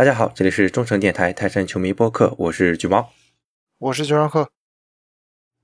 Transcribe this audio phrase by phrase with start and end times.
[0.00, 3.12] 大家好，这里是中诚电台泰山球迷播客，我是橘猫，
[3.76, 4.50] 我是球上客。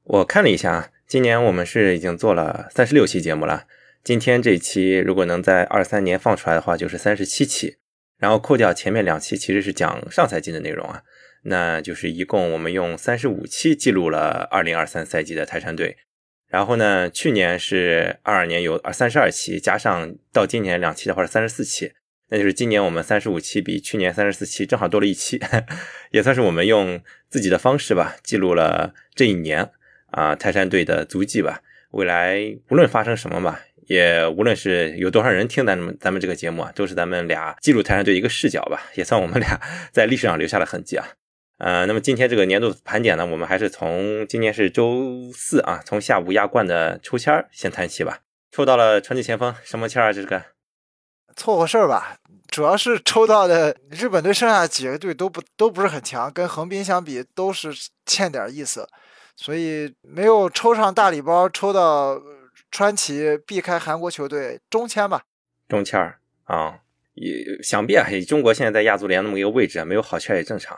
[0.02, 3.66] 我看了一下啊，今年我们是已经做了三十六期节目了。
[4.04, 7.78] 今天这期如果能在二三年放出来的话，就是三十七期。
[8.18, 11.02] 然后扣掉前面两期，其实是讲上赛季的内容啊，
[11.44, 15.96] 那就是一共我们用三十五期记录了二零二三赛季的泰山队。
[16.46, 21.94] 然后呢，去年是二二年有三十二期，加上到今年两期的话是三十四期。
[22.28, 25.40] 那就是今年我们三十五期比去年三十四期正好多了一期，
[26.10, 29.70] 也算是我们用自己的方式吧，记录了这一年
[30.10, 31.60] 啊泰山队的足迹吧。
[31.90, 39.60] 未来无论发生什么吧，也无论是有多少人听咱们咱们这个节目啊，都是咱们俩记录泰山队一个视角吧，也算我们俩
[39.92, 41.06] 在历史上留下了痕迹啊。
[41.58, 48.20] 呃，那么今天这个年度盘点呢，我们还是从今年是周四啊，从下午亚冠的抽签先谈起吧。
[48.50, 50.12] 抽到了传奇前锋，什么签啊？
[50.12, 50.55] 这个？
[51.36, 57.70] 凑合事儿吧，主要是抽到的日本队剩下几个队都不都不是很强，跟横滨相比都是
[58.06, 58.88] 欠点意思，
[59.36, 62.20] 所以没有抽上大礼包，抽到
[62.70, 65.22] 川崎，避开韩国球队中签吧。
[65.68, 66.78] 中签儿啊，
[67.14, 70.76] 也想必啊，中国现在在亚足联那么一个位置，没有好签也正常。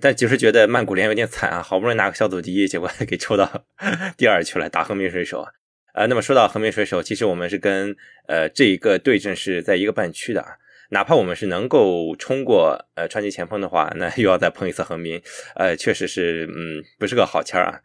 [0.00, 3.64] 但就是觉得曼谷联有点惨啊，好不容易拿个小组第一，结果给抽到
[4.18, 5.46] 第二去了，打横滨水手。
[5.94, 10.56] 呃，那么说到横滨水手，其实我们是跟呃这一个对阵是在一个半区的啊。
[10.90, 15.22] 哪怕我们是能够冲过呃川崎前锋的话，那 又要再碰一次横滨，
[15.56, 17.80] 呃，确实是嗯不是个好签啊。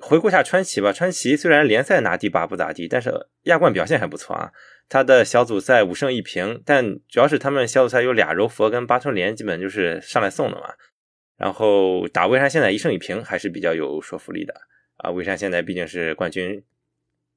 [0.00, 3.10] 回顾一下川崎吧，川崎虽然联赛拿第八不咋地，但是
[3.42, 4.52] 亚冠表现还不错啊。
[4.88, 10.74] 他的小组赛五胜一平，但主要是他们小组赛有俩柔佛跟八村联，基本就是上来送的嘛。
[11.38, 14.54] 然后打蔚山现在一胜一平还是比较有说服力的
[14.98, 15.10] 啊。
[15.10, 16.62] 蔚山现在毕竟是冠军。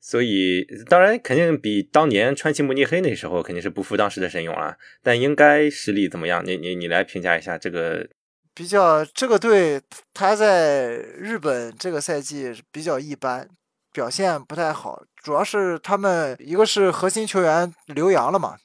[0.07, 6.45] 所以，当然肯定比当年川崎慕尼黑那时候肯定是不负当时的神勇了，但应该实力怎么样？
[6.45, 8.07] 你你你来评价一下这个。
[8.53, 9.81] 比较这个队，
[10.13, 13.49] 他在日本这个赛季比较一般，
[13.91, 18.57] 表现不太好，主要是他们一个是核心球员留洋了嘛，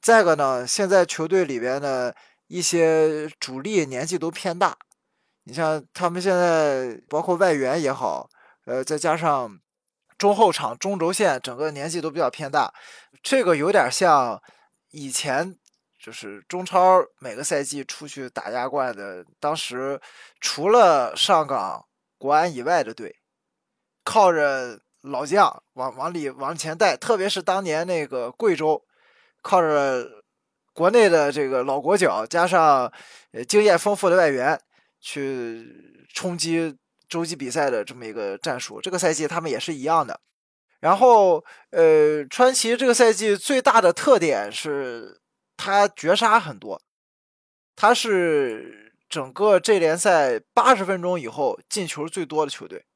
[0.00, 2.16] 再一个呢，现在球队里边的
[2.48, 4.74] 一些主力年纪都偏大，
[5.44, 8.30] 你像他们现在包括外援也好，
[8.64, 9.60] 呃，再加上。
[10.20, 12.74] 中后场中轴线整个年纪都比较偏大，
[13.22, 14.38] 这个有点像
[14.90, 15.56] 以前
[15.98, 19.98] 就是中超每个赛季出去打亚冠的，当时
[20.38, 21.86] 除了上港、
[22.18, 23.16] 国安以外的队，
[24.04, 28.84] 靠着老将往往里往前带，特别是当年那个贵州，
[29.40, 30.06] 靠着
[30.74, 32.92] 国内的这个老国脚加上
[33.32, 34.60] 呃经验丰富的外援
[35.00, 36.76] 去冲击。
[37.10, 40.18] 洲际比赛的这么一个战术，这个赛季他们也是一样的。
[40.78, 45.20] 然后，呃，川崎这个赛季最大的特点是
[45.56, 46.80] 他绝杀很多，
[47.76, 52.86] 他是整个这联赛八十分钟以后进球最多的球队。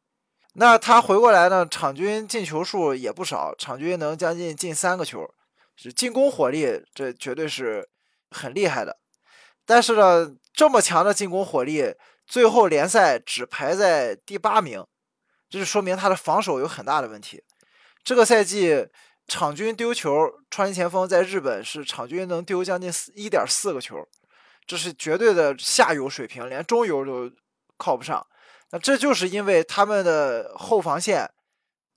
[0.54, 5.28] 那他回过来呢，场均进球数也不少，场均能将近进三个球，
[5.76, 7.86] 是进攻火力，这绝对是
[8.31, 8.96] 很厉害的。
[9.66, 11.94] 但是呢，这么强的进攻火力。
[12.27, 14.85] 最后联赛只排在第八名，
[15.51, 17.43] 这就说明他的防守有很大的问题。
[18.03, 18.89] 这个赛季
[19.27, 20.12] 场均丢球，
[20.51, 24.07] 川崎前锋在日本是场均能丢将近四一点四个球，
[24.67, 27.31] 这是绝对的下游水平，连中游都
[27.77, 28.27] 靠不上。
[28.71, 31.31] 那这就是因为他们的后防线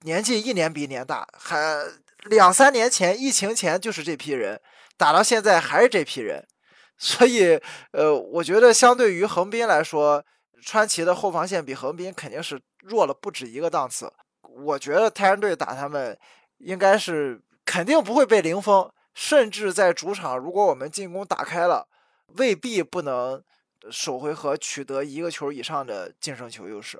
[0.01, 1.85] 年纪一年比一年大，还
[2.25, 4.61] 两三年前疫情前就是这批人，
[4.95, 6.45] 打到现在还是这批人。
[6.99, 7.59] 所以，
[7.91, 10.25] 呃，我觉得相对于横滨来说，
[10.63, 14.11] 川崎的后防线比横滨肯定是弱了不止一个档次。
[14.41, 16.17] 我觉得泰山队打他们，
[16.57, 21.87] 应该是肯定不会被零封，甚至在主场，如果我们进攻打开了，
[22.37, 23.43] 未必不能
[23.91, 26.99] 首回合取得一个球以上的净胜球优势。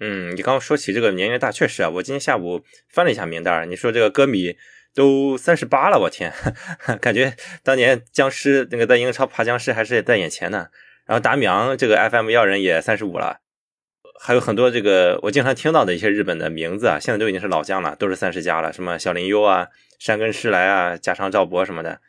[0.00, 4.54] 嗯，你刚刚说起这个年龄大，确实啊，我今天下午翻了一下名单，你说这个歌迷。
[4.94, 6.32] 都三十八了，我天，
[7.00, 10.68] 感觉当年僵尸那个在英超爬僵尸还是在眼前呢。
[11.06, 13.40] 然后达米昂这个 FM 要人也三十五了，
[14.18, 19.68] 还有很多这个我经常听到的一些日本的名字啊，现在都已经是老将了，都是三十加了，什么小林优啊、
[19.98, 22.00] 山根诗来啊、加上赵博什么的，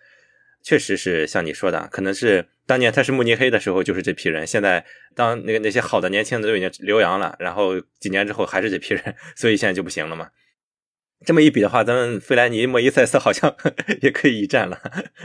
[0.64, 10.30] 确实是像你说的，可能是当年他是慕尼黑的时候就是这批人，现在当那个那些好的年轻的都已经留洋了，然后几年之后还是这批人，所以现在就不行了嘛。
[11.24, 13.56] 这么一比的话，咱们费莱尼、莫伊塞斯好像
[14.02, 14.82] 也可以一战了。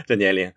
[0.07, 0.53] 这年龄，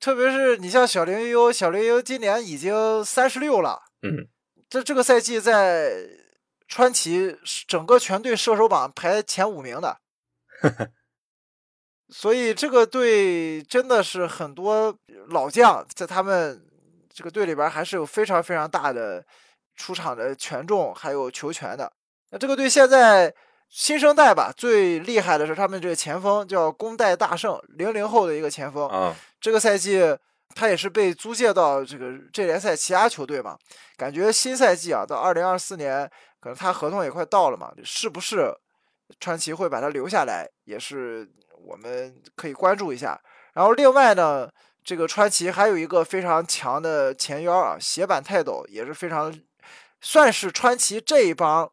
[0.00, 3.82] 特别是你像小林优，小林优今年已经三十六了。
[4.02, 4.28] 嗯，
[4.68, 5.92] 这这个赛季在
[6.66, 7.36] 川崎
[7.66, 9.98] 整个全队射手榜排前五名的。
[12.08, 14.96] 所以这个队真的是很多
[15.28, 16.64] 老将在他们
[17.12, 19.24] 这个队里边还是有非常非常大的
[19.74, 21.92] 出场的权重，还有球权的。
[22.30, 23.34] 那这个队现在
[23.68, 28.88] 新生代吧，最厉害的是他们这个前锋叫宫代大圣，零零后的一个前锋。
[28.88, 30.00] 啊，这个赛季
[30.54, 33.58] 他也是被租借到这个这联赛其他球队嘛，
[33.96, 36.08] 感觉新赛季啊，到二零二四年，
[36.40, 38.54] 可能他合同也快到了嘛，是不是
[39.18, 41.28] 川崎会把他留下来，也是
[41.58, 43.20] 我们可以关注一下。
[43.54, 44.48] 然后另外呢，
[44.84, 49.34] 这个川崎还有一个非常强的前腰啊，斜板泰斗也是非常
[50.00, 51.68] 算是川崎这一帮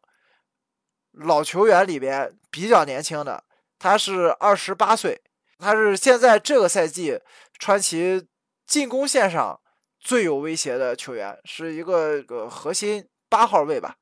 [1.12, 3.44] 老球员里边比较年轻的，
[3.78, 5.20] 他是二十八岁，
[5.58, 7.20] 他是现在这个赛季
[7.58, 8.26] 川崎
[8.66, 9.60] 进攻线上
[10.00, 13.96] 最有威胁的球员，是一个个核心八号位吧。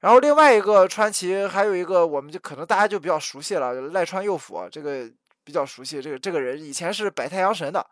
[0.00, 5.10] 然后另外一个川崎还有一个，我们就可能大家就比较熟悉了，赖川佑辅这个。
[5.42, 7.84] 比较熟悉这个这个人，以前是百太阳神的，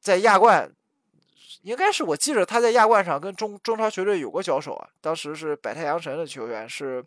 [0.00, 0.72] 在亚冠，
[1.62, 4.88] 应该是我记着他在亚冠上跟中中超球队有过交手啊。
[5.00, 7.04] 当时是百太阳神的球员，是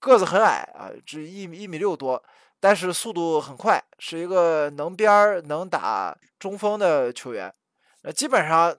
[0.00, 2.20] 个子很矮啊，只一米一米六多，
[2.58, 7.54] 但是速度很快，是一个能边儿能打中锋的球员。
[8.02, 8.76] 那基本上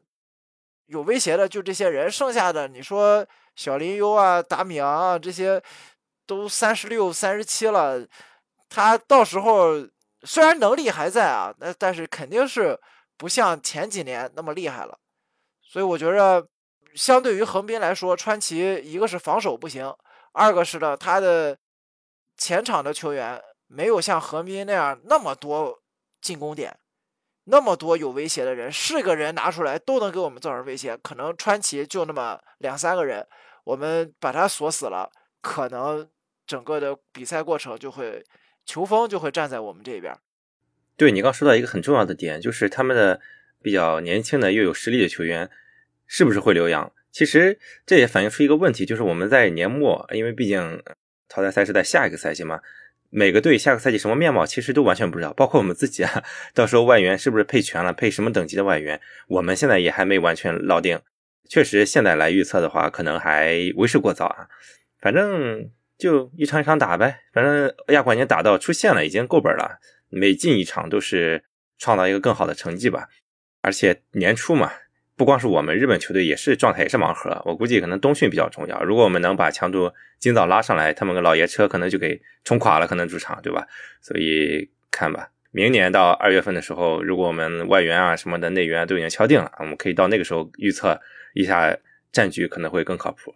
[0.88, 3.26] 有威胁的就这些人，剩下的你说
[3.56, 5.64] 小林优啊、达米昂啊这些，
[6.26, 8.06] 都三十六、三十七了，
[8.68, 9.88] 他到时候。
[10.24, 12.80] 虽然能力还在啊，那但是肯定是
[13.18, 14.96] 不像前几年那么厉害了。
[15.64, 16.48] 所以我觉着，
[16.94, 19.92] 相对于横滨来说，川崎一个是防守不行，
[20.32, 21.58] 二个是呢，他的
[22.38, 25.82] 前场的球员没有像横滨那样那么多
[26.22, 26.78] 进攻点，
[27.46, 30.98] 那么多有威胁的人，是个人拿出来都能给我们造成威胁。
[30.98, 33.28] 可能川崎就那么两三个人，
[33.64, 35.12] 我们把他锁死了，
[35.42, 36.10] 可能
[36.46, 38.24] 整个的比赛过程就会。
[38.64, 40.16] 球风就会站在我们这边。
[40.96, 43.20] 对你刚说到一个很重要的点，就是他们的
[43.60, 45.50] 比较年轻的又有实力的球员
[46.06, 46.94] 是不是会留洋？
[47.12, 50.82] 其实这也反映出一个问题，就是我们在年末，因为毕竟
[51.28, 52.62] 淘汰赛是在下一个赛季嘛，
[53.10, 56.24] 每个队下个赛季什么面貌其实都完全不知道，包括我们自己啊，
[56.54, 61.00] 到时候外援是不是配全了，配什么等级的外援，我们现在也还没完全落定。
[61.50, 64.48] 确实，现在来预测的话，可能还为时过早啊。
[65.00, 65.70] 反正。
[66.02, 69.78] 就一场一场打呗，反正亚冠已经打到出线了，已经够本了。
[70.10, 71.44] 每进一场都是
[71.78, 73.08] 创造一个更好的成绩吧。
[73.62, 74.72] 而且年初嘛，
[75.22, 77.40] 不光是我们日本球队也是状态也是盲盒。
[77.46, 78.84] 我估计可能冬训比较重要。
[78.84, 83.68] 如果我们能把强度尽早拉上来，他们个老爷车可能就给冲垮了，可能主场对吧？
[84.02, 91.00] 所以看吧，明年到二月份的时候，如果我们外援啊什么的内援都已经敲定了，我们可以到那个时候预测
[91.36, 91.78] 一下
[92.12, 93.36] 战局，可能会更靠谱。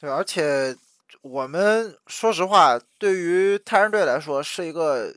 [0.00, 0.74] 对，而且。
[1.22, 5.12] 我们说实话，对于泰山队来说是一个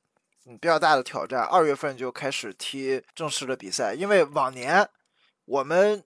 [0.59, 1.43] 比较大的挑战。
[1.43, 4.87] 二月份就开始踢正式的比赛，因为往年
[5.51, 6.05] 我们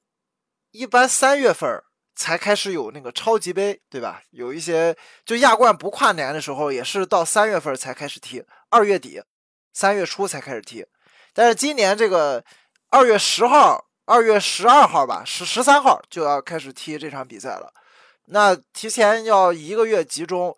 [0.71, 1.83] 一般三月份
[2.15, 4.23] 才开始有那个超级杯，对吧？
[4.31, 9.21] 有一些就亚冠不跨年的时候，也是到三月份才开始踢，二月底、
[9.71, 10.87] 三月初才开始踢。
[11.31, 12.43] 但是今年这个
[12.89, 17.71] 二月十号、二月十二号吧，十十三号就要开始踢这场比赛了。
[18.25, 20.57] 那提前要一个月集中，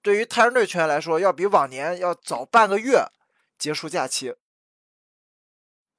[0.00, 3.04] 对于泰山队球员来说，要比往年要早半个月
[3.58, 4.36] 结束假期。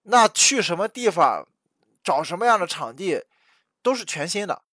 [0.04, 1.48] 那去什么地方，
[2.04, 3.24] 找什么样的场地，
[3.82, 4.64] 都是全新的。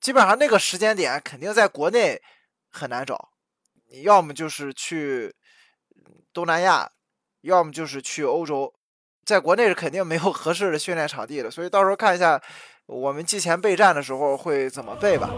[0.00, 2.22] 基本上那个时间点肯定在国内
[2.70, 3.30] 很难找，
[3.90, 5.34] 你要么就是去
[6.32, 6.92] 东南亚，
[7.40, 8.72] 要么就是去欧洲，
[9.24, 11.50] 在国内是肯定没有合适的训练场地的。
[11.50, 12.42] 所以到时候看一下。
[12.88, 15.28] 我们季前备战的时候会怎么备吧？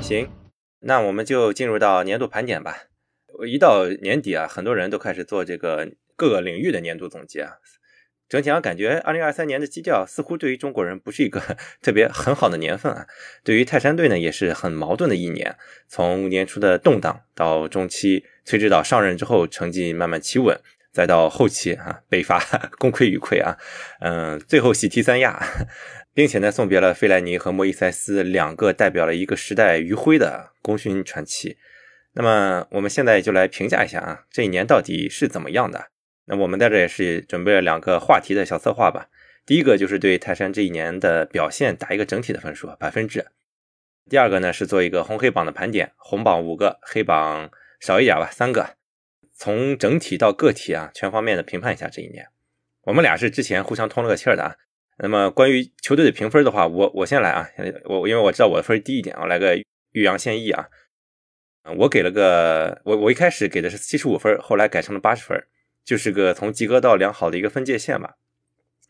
[0.00, 0.32] 行，
[0.78, 2.89] 那我们就进入到年度盘点吧。
[3.46, 7.52] 一到年底啊，很多人都开始做这个各个领域的年度总结啊。
[8.28, 11.42] 整体上感觉，二零二三年的基调似乎对于中国人不是一个
[11.82, 13.06] 特别很好的年份啊。
[13.42, 15.56] 对于泰山队呢，也是很矛盾的一年。
[15.88, 20.60] 从年初的动荡到中期，崔指导上任之后，成绩慢慢企稳。
[20.92, 22.40] 再到后期啊，北伐
[22.78, 23.56] 功亏一篑啊，
[24.00, 25.40] 嗯，最后喜提三亚，
[26.14, 31.56] 并且呢，送别了费莱尼和莫伊塞斯两个代表了一个时代余晖的功勋传奇。
[32.20, 35.86] 那么，我们现在就来评价一下啊，这一年到底是怎么样的？
[36.26, 39.08] 那我们在这也是准备了两个话题的小策划吧。
[39.46, 43.28] 第一个就是对泰山这一年的表现打一个整体的分数，百分制。
[44.10, 47.50] 第二个呢是做一个红黑榜的盘点，红榜五个，黑榜
[47.80, 48.76] 少一点吧，三个。
[49.34, 52.26] 从整体到个体啊，全方面的评判一下这一年。
[52.82, 54.56] 我们俩是之前互相通了个气儿的啊。
[54.98, 57.48] 那么关于球队的评分的话，我我先来啊，
[57.86, 59.56] 我因为我知道我的分低一点，我来个
[59.92, 60.68] 欲扬先抑啊。
[61.76, 65.44] 我给了个我我一开始给的是七十五分，后来改成了八十分，
[65.84, 68.16] 就是个从及格到良好的一个分界线吧。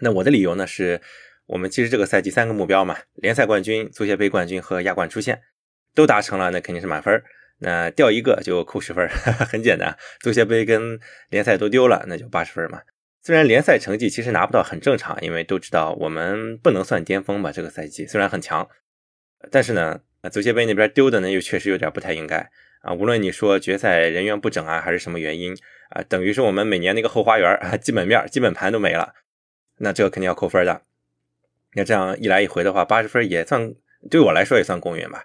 [0.01, 1.01] 那我的理由呢是，
[1.47, 5.43] 我们其实这个赛季三个目标嘛，联赛冠军、足协杯冠军和亚冠出线
[5.95, 7.23] 都达成了，那肯定是满分。
[7.63, 9.07] 那掉一个就扣十分，
[9.51, 9.95] 很简单。
[10.21, 10.99] 足协杯跟
[11.29, 12.81] 联赛都丢了，那就八十分嘛。
[13.23, 18.67] 虽然联赛成绩其实拿不到很正常，因为都知道我们不能算巅峰吧，这个赛季虽然很强，
[19.51, 22.51] 但是呢，啊足协杯那边丢的呢又确实有点不太应该
[22.81, 22.93] 啊。
[22.93, 25.57] 无论你说决赛人员不整啊，还是什么原因
[25.91, 29.15] 啊，等于是我们每年那个后花园啊，基本面、基本盘都没了，
[29.79, 30.83] 那这个肯定要扣分的。
[31.75, 33.75] 那这样一来一回的话，八十分也算
[34.11, 35.25] 对我来说也算公允吧。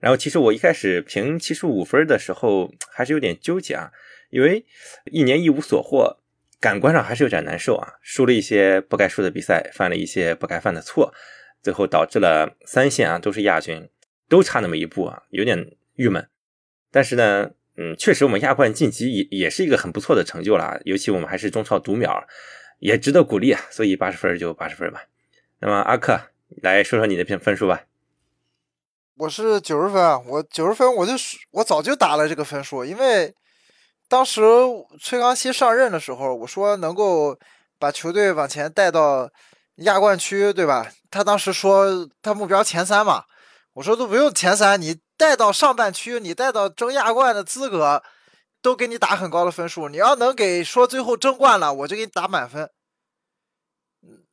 [0.00, 3.92] 然后其实我一开始评七十五分的时候还是有点纠结啊，
[4.30, 4.64] 因为
[5.10, 6.18] 一年一无所获。
[6.60, 11.12] 感官上还是有点难受啊，输了一些不该输的比赛，犯了一些不该犯的错，
[11.60, 13.86] 最后导致了三线啊都是亚军，
[14.28, 16.28] 都差那么一步啊，有点郁闷。
[16.90, 22.24] 但是呢，嗯，确实我们亚冠晋级也也是一个很不错的成就了，尤其我们还是中超独苗，
[22.78, 23.60] 也值得鼓励啊。
[23.70, 25.04] 所以八十分就八十分吧。
[25.60, 26.20] 那么阿克
[26.62, 27.84] 来说说你的评分数吧。
[29.16, 31.12] 我是九十分，我九十分，我就
[31.50, 33.34] 我早就打了这个分数，因为。
[34.06, 34.42] 当时
[35.00, 37.36] 崔康熙上任的时候，我说能够
[37.78, 39.28] 把球队往前带到
[39.76, 40.92] 亚冠区，对吧？
[41.10, 43.24] 他当时说他目标前三嘛，
[43.74, 48.02] 我说都不用前三，你带到上半区，你带到争亚冠的资格，
[48.62, 49.88] 都给你打很高的分数。
[49.88, 52.70] 你要能给说最后争冠了，我就给你打满分。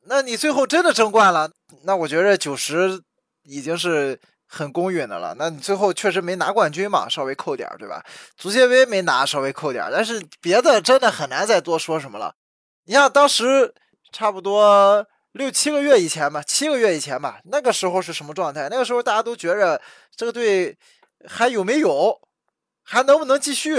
[0.05, 1.51] 那你最后真的争冠了，
[1.83, 3.03] 那我觉得九十
[3.43, 4.19] 已经是。
[4.53, 8.03] 很公允的了，那你最后确实没拿冠军嘛，稍微扣点，对吧？
[8.35, 12.35] 足协杯没拿，稍微扣点，但是别的真的很难再多说什么了。
[12.83, 13.73] 你像当时
[14.11, 18.67] 差不多六七个月以前吧，七个月以前吧，那个时候是什么状态？
[18.69, 19.81] 那个时候大家都觉着
[20.15, 20.77] 这个队
[21.27, 22.19] 还有没有，
[22.83, 23.75] 还能不能继续，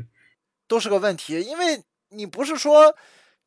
[0.66, 1.40] 都是个问题。
[1.40, 2.94] 因为你不是说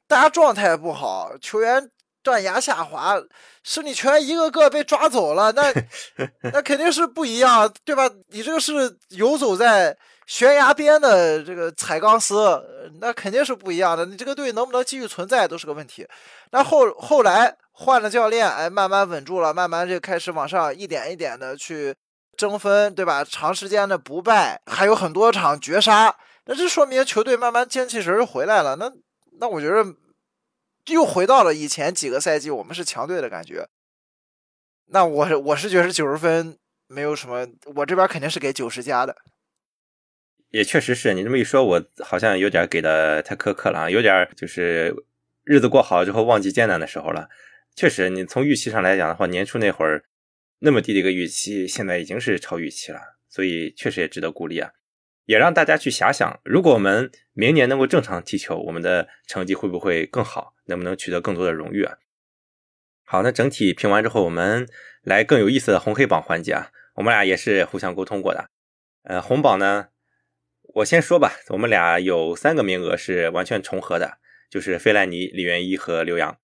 [0.07, 1.91] 大家状态不好，球员。
[2.24, 3.19] 断崖下滑，
[3.63, 5.74] 是你全一个个被抓走了，那
[6.53, 8.07] 那肯定是不一样，对吧？
[8.27, 14.05] 你这个是游走在悬崖边的这个踩钢丝，那肯定是不一样的。
[14.05, 16.07] 你这个队能不能继续存在都是个问题。
[16.51, 21.95] 那后后来换了教练，哎，慢慢稳住了，慢慢就开始往上一点一点的去
[22.37, 23.23] 争分，对吧？
[23.23, 28.75] 长时间的不败，还有很多场绝杀，那这说明球队慢慢精气神回来了。
[28.75, 28.91] 那
[29.39, 29.85] 那我觉得。
[30.87, 33.67] 又回到了以前几个赛季，我们是强队的感觉。
[34.87, 39.15] 那我我是觉得九十分没有什么，我这边肯定是给九十加的。
[40.51, 44.93] 也确实是你这么一说，我好像有点给的太苛刻了啊，有点就是
[45.43, 47.27] 日子过好了之后忘记艰难的时候了。
[47.75, 50.03] 确实，你从预期上来讲的话，年初那会儿
[50.60, 54.72] 那么低的一个预期，现在已经是超预期了，所以确实也值得鼓励啊。
[55.25, 60.53] 也让大家去遐想，如果我们明年能够正常踢球，我们的成绩会不会更好？
[60.65, 61.98] 能不能取得更多的荣誉啊？
[63.05, 64.67] 好，那整体评完之后，我们
[65.03, 66.72] 来更有意思的红黑榜环节啊。
[66.96, 68.50] 我们俩也是互相沟通过的。
[69.03, 69.88] 呃，红榜呢，
[70.75, 76.37] 我先说吧，我们俩有三个名额是完全重合的，就是费莱尼、李元一和刘洋。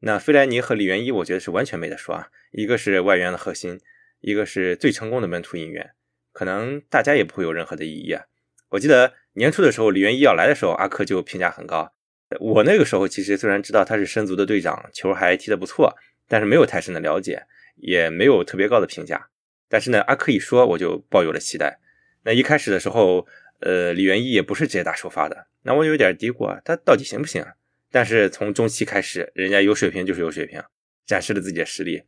[0.00, 3.78] 那费莱尼和李元一，我觉得是完全没得说啊，一个是外援的核心，
[4.20, 5.92] 一个是最成功的本土引援。
[6.32, 8.24] 可能大家也不会有任何的异议啊！
[8.70, 11.92] 我记得年初的时候，李元一要来的时候，阿克就评价很高。
[12.40, 15.94] 我那个时候其实虽然知道他是申足的队长，球还踢得不错，
[16.26, 17.44] 但是没有太深的了解，
[17.76, 19.28] 也没有特别高的评价。
[19.68, 21.78] 但是呢，阿克一说，我就抱有了期待。
[22.24, 23.26] 那一开始的时候，
[23.62, 27.44] 呃，李元一也不是直接打首发的，那我有点嘀咕啊，他到底行不行？
[27.90, 30.62] 但是从中期开始，人家有水平就是有水平，
[31.06, 32.02] 展示了自己的实力。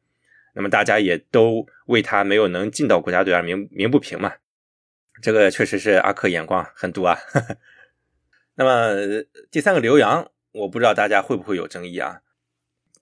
[0.54, 4.34] 那么大家也都为他没有能进到国家队而鸣鸣不平嘛，
[5.20, 7.18] 这个确实是阿克眼光很毒啊。
[8.56, 12.20] 那么第三个刘洋，我不知道大家会不会有争议啊？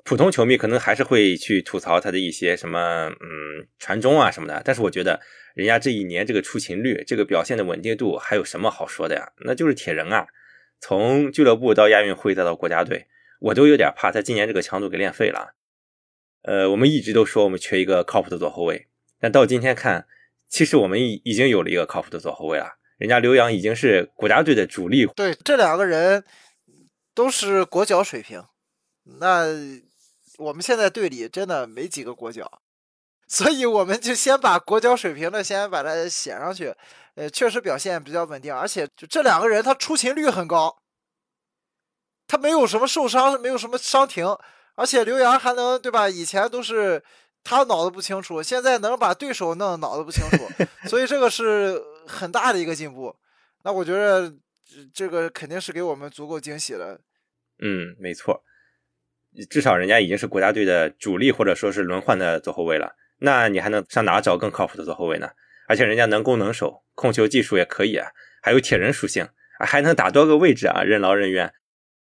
[0.05, 5.21] 普通球迷可能还是会去吐槽他的一些什么嗯传中啊什么的，但是我觉得
[5.55, 9.33] 人家这一年这个出勤率、这个表现的稳定度，还有什么好说的呀？
[9.45, 10.27] 那就是铁人啊！
[10.81, 13.07] 从俱乐部到亚运会再到国家队，
[13.41, 15.55] 我都有点怕他今年这个强度给练废了。
[16.43, 18.89] 呃，我们一直都说我们缺一个靠谱的左后卫，
[19.21, 20.07] 但到今天看，
[20.49, 22.79] 其实我们已已经有了一个靠谱的左后卫了。
[22.99, 25.07] 人家刘洋已经是国家队的主力。
[25.15, 26.25] 对，这两个人
[27.15, 28.43] 都是国脚水平。
[29.21, 29.47] 那
[30.39, 32.62] 我们现在队里真的没几个国脚，
[33.33, 36.75] 所以我们就先把国脚水平的先把它写上去。
[37.15, 40.77] 呃，确实表现比较稳定，而且就这两个人他出勤率很高，
[42.27, 44.27] 他没有什么受伤，没有什么伤停。
[44.75, 46.11] 而且刘洋还能对吧？
[46.11, 47.03] 以前都是
[47.43, 50.47] 他脑子不清楚，现在能把对手弄脑子不清楚，
[50.87, 53.17] 所以这个是很大的一个进步。
[53.65, 54.31] 那我觉得
[54.93, 57.01] 这个肯定是给我们足够惊喜的。
[57.63, 58.43] 嗯，没错，
[59.49, 62.95] 至少人家已经是国家队的主力或者说是轮换的左后卫了。
[63.25, 65.31] 那你还能上哪找更靠谱的左后卫呢？
[65.69, 68.11] 而且人家能攻能守，控球技术也可以啊，
[68.43, 69.29] 还有铁人属性，
[69.61, 71.53] 还能打多个位置啊，任劳任怨，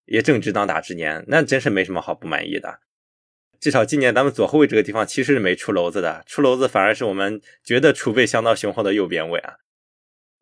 [0.06, 2.80] 也正值当打之年，那真是没什么好不满意的。
[3.60, 9.56] 至少今年咱们左后卫这个地方其实是没出篓子的，出篓子反而是我们觉得储备相当雄厚的右边卫啊。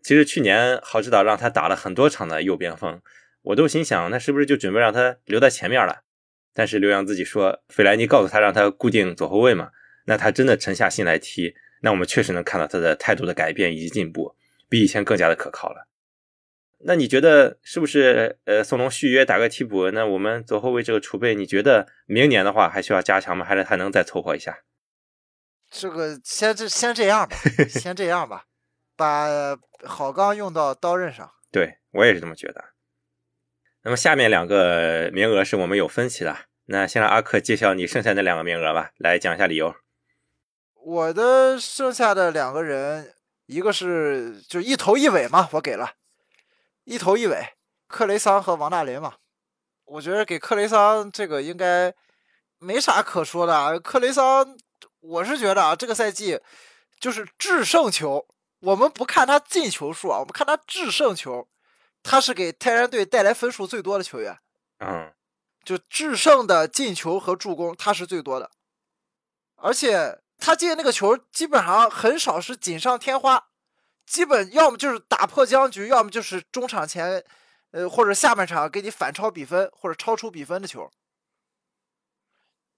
[0.02, 3.02] 其实去年郝指导让他打了很多场的右边锋，
[3.42, 6.04] 我都心想，那是不是就准备让他留在前面了？
[6.54, 9.70] 但是刘洋自己说，费莱尼告诉他让他固定左后卫嘛，
[10.08, 14.34] 那他真的沉下心来踢，那我们确实能看到他的态度的改变以及进步，
[14.66, 15.86] 比以前更加的可靠了。
[16.78, 19.90] 那你觉得是不是呃，宋龙续约打个替补？
[19.90, 23.44] 那我们左后卫这个储备，你觉得明年的话还需要加强吗？
[23.44, 24.60] 还是还能再凑合一下？
[25.68, 27.36] 这个先这先这样吧，
[27.68, 28.46] 先这样吧，
[28.96, 31.30] 把好钢用到刀刃上。
[31.52, 32.64] 对我也是这么觉得。
[33.82, 36.34] 那么下面两个名额是我们有分歧的，
[36.64, 39.74] 那先让阿克介绍你剩下那两个名额吧，来讲一下理由。
[40.82, 43.14] 我的剩下的两个人，
[43.46, 45.94] 一个是就一头一尾嘛，我给了。
[46.84, 47.54] 一头一尾，
[47.86, 49.16] 克雷桑和王大雷嘛，
[49.84, 51.94] 我觉得给克雷桑这个应该
[52.58, 53.54] 没啥可说的。
[53.54, 54.56] 啊克雷桑，
[55.00, 56.40] 我是觉得啊，这个赛季
[56.98, 58.26] 就是制胜球，
[58.60, 61.46] 我们不看他进球数啊，我们看他制胜球，
[62.02, 64.38] 他是给泰山队带来分数最多的球员。
[64.78, 65.12] 嗯，
[65.62, 68.50] 就制胜的进球和助攻，他是最多的，
[69.56, 73.48] 而且他进那个球基本上很少是锦上添花。
[74.06, 77.22] 基本要么就是打破僵局，要么就是中场前，
[77.72, 80.90] 呃，或者下半场给你反超比分或者超出比分的球。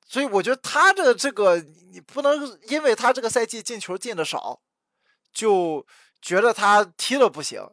[0.04, 4.60] 所以我觉得他的这个，你不能因为他这个赛季进球进的少，
[5.32, 5.86] 就
[6.20, 7.64] 觉得他踢的不行。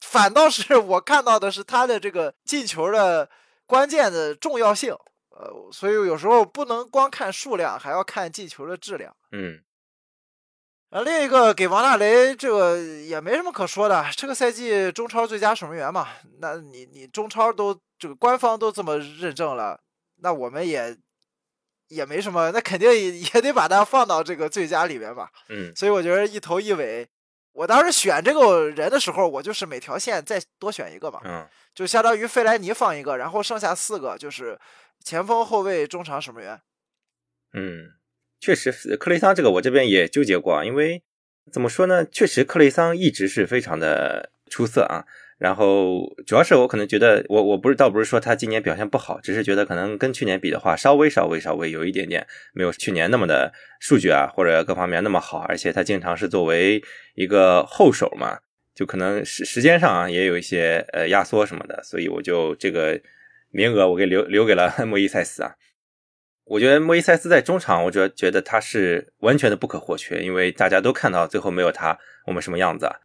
[0.00, 3.30] 反倒是我看到的是他的这个进球的
[3.66, 4.96] 关键的重要性。
[5.38, 9.14] 呃，所以有时候不能光看数量，还要看进球的质量。
[9.32, 9.62] 嗯。
[10.90, 16.06] 啊，另一个给王大雷这个也没什么可说的，这个赛季中超最佳守门员嘛，
[16.38, 19.80] 那你你中超都这个官方都这么认证了，
[20.20, 20.96] 那我们也
[21.88, 25.28] 也没什么，那肯定也也得把他放到这个最佳里面吧。
[25.48, 27.06] 嗯，所以我觉得一头一尾，
[27.52, 34.56] 我当时选这个人的时候，我就是每条线再多选一个嘛，嗯，就相当于费莱尼放一个，然后剩下四个就是
[35.06, 36.60] 前锋、后卫、中场守门员。
[37.54, 37.92] 嗯。
[38.40, 41.04] 确实，克雷桑这个我这边也纠结过，因为
[41.52, 42.04] 怎么说呢？
[42.04, 45.06] 确实，克雷桑一直是非常的出色啊。
[45.38, 55.38] 然后主要是我可能觉得，我我不是倒不是说他今年表现不好，只是觉得可能跟去年比的话，稍微稍微稍微有一点点没有去年那么的数据啊或者各方面那么好。
[55.48, 56.82] 而且他经常是作为
[57.14, 58.40] 一个后手嘛，
[58.74, 63.00] 就可能时时间上啊也有一些呃压缩什么的，所以我就这个
[63.56, 65.54] 名额我给留留给了 莫伊塞斯啊。
[66.44, 72.96] 我觉得莫伊塞斯在中场，我主要觉得他是完全的不可或缺，因为大家都看到最后没有他，我们什么样子啊？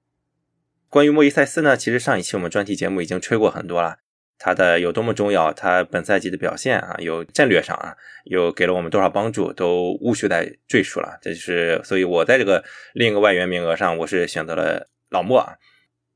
[0.89, 3.99] 关于莫伊塞斯呢，其实上一期我们专题节目已经吹过很多了，
[4.37, 11.17] 他的有多么重要，他本赛季的表现啊，有战略上啊，有给了我们多少帮助，都无需再赘述了。
[11.21, 12.61] 这就是，所以我在这个
[12.93, 15.55] 另一个外援名额上，我是选择了老莫啊。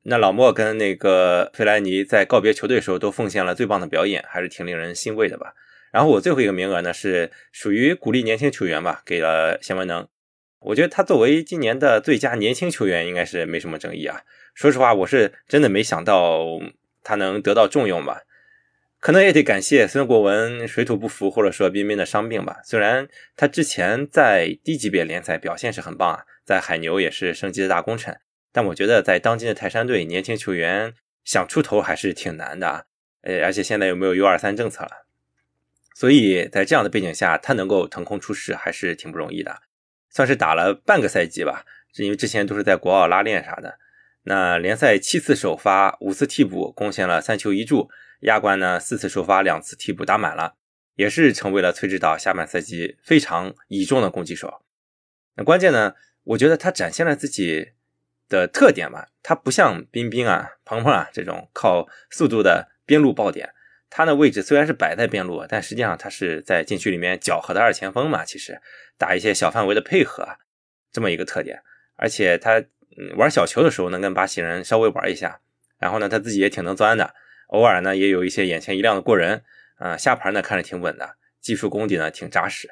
[0.07, 5.55] 那老莫跟那个费莱尼在告别球队时候都奉献了最棒的表演，还是挺令人欣慰的吧。
[5.91, 10.07] 然后我最后一个名额呢是属于鼓励年轻球员吧，给了谢文能。
[10.59, 14.21] 我觉得他作为今年的最佳年轻球员应该是没什么争议啊。
[14.53, 16.59] 说实话，我是真的没想到
[17.03, 18.21] 他能得到重用吧。
[18.99, 22.57] 可能也得感谢孙国文水土不服，或者说彬彬的伤病吧。
[22.63, 28.19] 虽然他之前在低级别联赛表现是很棒啊，在海牛也是升级的大功臣，
[28.55, 30.93] 但我觉得在当今的泰山队，年轻球员
[31.25, 32.85] 想出头还是挺难的啊。
[33.23, 35.05] 呃，而且现在又没有 U 二三政策了。
[35.93, 39.63] 所以在这样的背景下，他能够腾空出世还是挺不容易的，
[40.09, 41.65] 算是打了半个赛季吧。
[41.93, 43.77] 是因为之前都是在国奥拉练啥的。
[44.23, 47.89] 那联赛七次首发，五次替补，贡献了三球一助。
[48.21, 50.55] 亚冠呢，四次首发，两次替补打满了，
[50.95, 54.61] 也是成为了崔指导下半赛季非常倚重的攻击手。
[55.35, 57.73] 那关键呢，我觉得他展现了自己
[58.29, 59.07] 的特点吧。
[59.23, 63.51] 他不像彬彬啊、鹏鹏啊这种靠速度的边路爆点。
[63.89, 68.25] 他的位置虽然是摆在边路，但实际上他是在禁区里面搅和的二前锋嘛。
[68.25, 68.59] 其实
[68.97, 70.27] 打一些小范围的配合，
[70.91, 71.61] 这么一个特点。
[71.95, 72.61] 而且他
[73.15, 75.39] 玩小球的时候能跟巴西人稍微玩一下，
[75.79, 77.13] 然后呢他自己也挺能钻的，
[77.47, 79.43] 偶尔呢也有一些眼前一亮的过人
[79.77, 79.95] 啊。
[79.95, 82.69] 下盘呢看着挺稳的，技术功底呢挺扎实。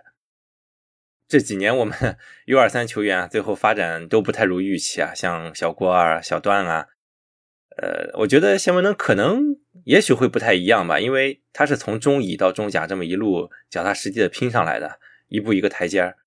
[1.33, 1.97] 这几年我们
[2.45, 6.89] U 二三球员啊，最后发展都不太如预期啊，像小郭啊、小段啊，
[7.81, 16.17] 呃，我觉得谢文能可能也许会不太一样吧，因为他是从中乙到中甲这么一路脚踏实地的拼上来的，一步一个台阶儿。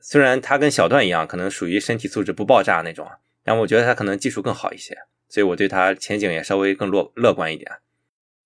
[0.00, 3.08] 虽然他跟小段一样，可能属于身体素质不爆炸那种，
[3.44, 7.70] 但我觉得他可能技术更好一些，所以我对他前景也稍微更乐乐观一点。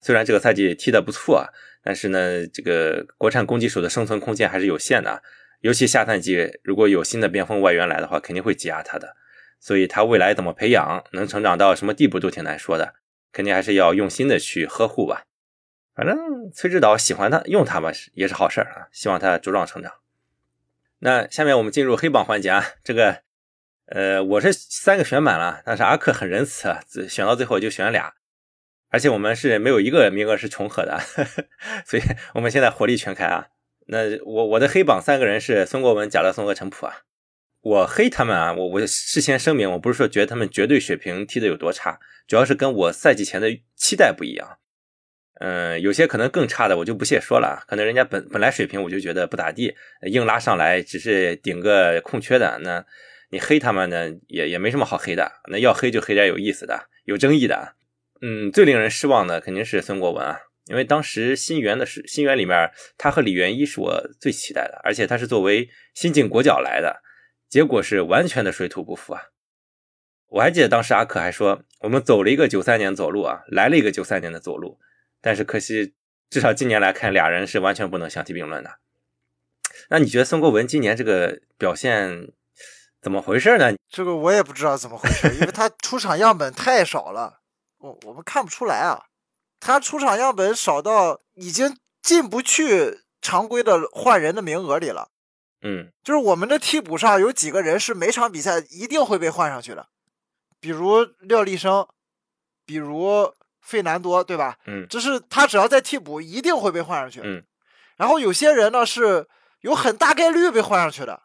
[0.02, 1.48] 虽然这个赛季踢得不错啊，
[1.82, 5.22] 但是呢，这个国产攻击手的生存空间还是有限的，
[5.60, 9.16] 尤其下赛季如果有新的边锋外援来的话，肯定会挤压他的。
[9.58, 12.94] 所以他未来怎么培养，能成长到什么地步都挺难说的，
[13.32, 15.24] 肯定还是要用心的去呵护吧。
[15.94, 18.88] 反正崔指导喜欢他，用他吧，也是好事儿啊。
[18.90, 19.92] 希望他茁壮成长。
[21.00, 23.22] 那下面我们进入黑榜环节啊，这个
[23.86, 26.74] 呃，我是三个选满了，但是阿克很仁慈，
[27.08, 28.14] 选到最后就选俩。
[28.88, 30.98] 而且我们是没有一个名额是重合的，
[31.86, 32.02] 所以
[32.34, 33.48] 我们现在火力全开啊！
[33.90, 37.02] 那我我的黑榜三个人是孙国文、贾乐松和陈普啊。
[37.60, 44.58] 我黑他们啊，我我事先声明，我不是说觉得他们绝对水平踢的有多差，主要是跟我赛季前的期待不一样。
[45.40, 52.84] 嗯，有些可能更差的我就不屑说了，可能人家本本来水平我就觉得不咋地，硬拉上来只是顶个空缺的，那
[53.30, 57.74] 你黑他们呢也也没什么好黑的，那要黑就黑点有意思的、有争议的。
[58.22, 67.02] 嗯，最令人失望的肯定是孙国文啊，因为当时新源的是新源里面，他和李元一是我最期待的，而且他是作为新晋国脚来的，
[67.48, 69.20] 结果是完全的水土不服啊！
[70.28, 74.78] 我还记得当时阿克还说，我们走了一个九三年走路啊，来了一个九三年的走路，
[75.20, 75.92] 但是可惜，
[76.30, 78.78] 至少今年来看，俩人是完全不能相提并论的。
[79.88, 82.28] 那你觉得孙国文今年这个表现
[83.02, 83.74] 怎么回事呢？
[83.88, 87.40] 这个我也不知道怎么回事，因为他出场样本太少了。
[87.78, 89.06] 我我们看不出来啊，
[89.60, 95.10] 他出场样本少到已经进不去常规的换人的名额里了。
[95.60, 99.86] 嗯，就是我们的替补上有几个人是每场比赛一定会被换上去的，
[100.58, 101.86] 比如廖立生，
[102.64, 104.56] 比如费南多，对吧？
[104.64, 107.20] 嗯，就是他只要在替补一定会被换上去。
[107.22, 107.44] 嗯，
[107.98, 109.28] 然后有些人呢是
[109.60, 111.20] 有很大概率被换上去的，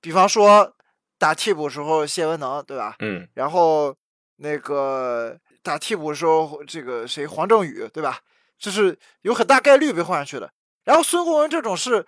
[0.00, 0.74] 比方说
[1.18, 2.96] 打替补时候谢文能，对吧？
[3.00, 3.94] 嗯，然后
[4.36, 5.38] 那个。
[5.66, 8.20] 打替补的时候，这个谁黄正宇对吧？
[8.58, 10.50] 就是有很大概率被换上去的。
[10.84, 12.06] 然后孙国文这种是，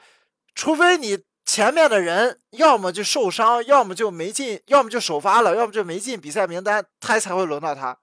[0.55, 7.99] 除非你前面的人要么就受伤，要么就没进，要么就首发了，要么就没进比赛名单，他才会轮到他。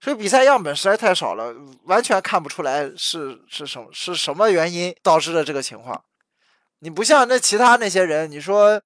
[0.00, 6.02] 所以比赛样本实在太少了，完全看不出来是是什么是什么原因导致的这个情况。
[6.80, 8.80] 你不像那其他那些人，你说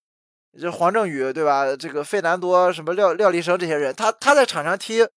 [0.61, 1.77] 这黄正宇对吧？
[1.77, 5.09] 这个费南多什么廖廖立生这些人，他他在场上踢。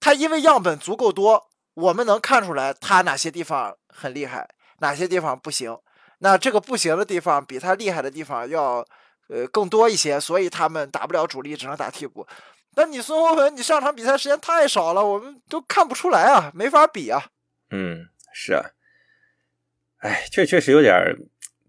[0.00, 5.76] 他因为样本足够多，我们能看出来他哪些地方很厉害，哪些地方不行。
[6.20, 8.84] 那这个不行的地方比他厉害的地方要
[9.28, 12.26] 呃更多一些，所以他们打不了主力，只能打替补。
[12.74, 17.26] 但你孙国文，你上场比赛时间太少了，我们都看不出来啊，没法比啊。
[17.70, 18.70] 嗯，是啊，
[19.98, 21.16] 哎，确确实有点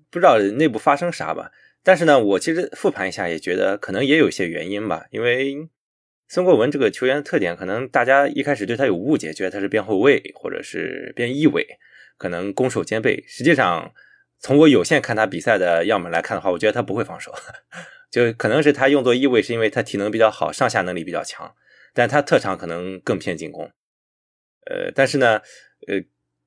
[0.10, 1.52] 不知道内部发生啥吧。
[1.84, 5.70] 但是呢，我其实复盘一下，也觉得可能也有一些原因吧，因为。
[6.34, 11.67] 孙国文这个球员的特点，可能大家一开始对他有误解，觉得他是边后卫或者是边翼卫，
[12.17, 13.22] 可能攻守兼备。
[13.28, 13.94] 实际上，
[14.39, 17.34] 从我有限看他比赛的样本来看的话，我觉得他不会防守，
[18.10, 21.54] 就可能是他用作翼卫，是因为他体能比较好，上下能力比较强，
[21.94, 23.70] 但他特长可能更偏进攻。
[24.67, 25.41] 呃，但是呢，
[25.88, 26.02] 呃，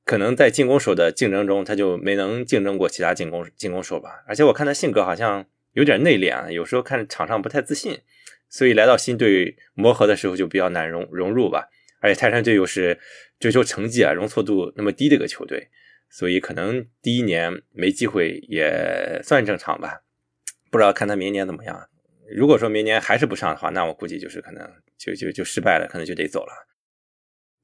[0.07, 4.25] 可能在进攻手的竞争中，他就没能竞争过其他进攻进攻手吧。
[4.27, 8.01] 而且我看他性格好像有点内敛，有时候看场上不太自信。
[8.55, 11.69] 所以来到新队磨合的时候就比较难融融入吧，
[12.01, 12.97] 而且泰山队又是
[13.41, 15.71] 追求成绩啊，容错度那么低的一个球队，
[16.09, 20.03] 所以可能第一年没机会也算正常吧。
[20.71, 21.89] 不知道看他明年怎么样。
[22.33, 24.65] 如果说明年还是不上的话，那我估计就是可能
[24.97, 26.53] 就就就失败了，可能就得走了。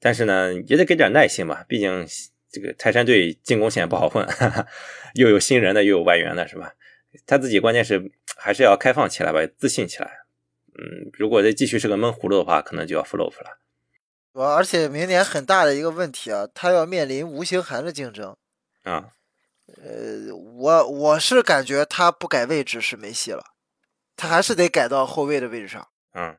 [0.01, 2.05] 但是呢，也得给点耐心吧，毕竟
[2.51, 4.67] 这个泰山队进攻线不好混，哈 哈
[5.15, 6.75] 又有新人的，又有外援的，是吧？
[7.29, 10.11] 他自己关键是还是要开放起来吧，自信起来。
[10.81, 13.59] 嗯，如果再继续是个闷葫芦的话，可能就要 flop 了。
[14.33, 18.35] 我而且明年很大的一个问题啊，他要面临吴兴涵的竞争
[18.85, 19.11] 啊。
[19.67, 23.45] 呃，我我是感觉他不改位置是没戏了，
[24.17, 25.89] 他还是得改到后卫的位置上。
[26.15, 26.39] 嗯，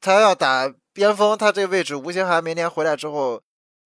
[0.00, 3.42] 他要打边锋，他这个位置吴兴涵明年回来之后，